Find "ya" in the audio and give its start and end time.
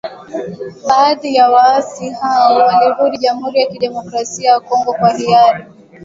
1.35-1.49, 3.61-3.67, 4.51-4.59